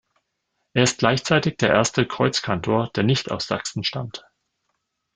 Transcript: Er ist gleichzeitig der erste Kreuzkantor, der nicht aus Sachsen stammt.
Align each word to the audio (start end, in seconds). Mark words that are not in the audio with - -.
Er 0.73 0.81
ist 0.81 0.97
gleichzeitig 0.97 1.57
der 1.57 1.69
erste 1.69 2.07
Kreuzkantor, 2.07 2.89
der 2.95 3.03
nicht 3.03 3.29
aus 3.29 3.45
Sachsen 3.45 3.83
stammt. 3.83 4.25